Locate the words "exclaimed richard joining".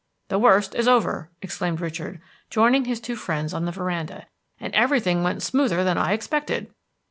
1.43-2.85